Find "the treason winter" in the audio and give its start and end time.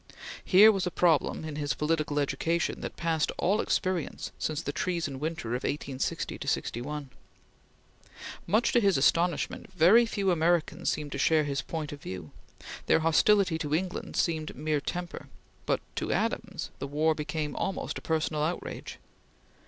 4.59-5.49